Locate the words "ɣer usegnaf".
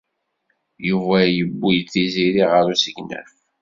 2.53-3.31